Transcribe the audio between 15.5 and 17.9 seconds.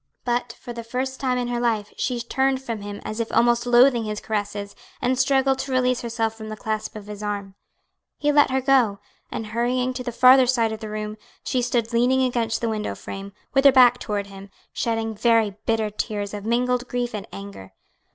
bitter tears of mingled grief and anger.